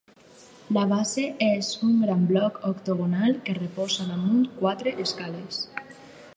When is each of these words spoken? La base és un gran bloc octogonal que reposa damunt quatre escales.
La 0.77 0.85
base 0.91 1.25
és 1.47 1.69
un 1.89 1.91
gran 2.05 2.23
bloc 2.33 2.57
octogonal 2.71 3.37
que 3.49 3.57
reposa 3.61 4.11
damunt 4.15 4.43
quatre 4.63 4.99
escales. 5.07 5.65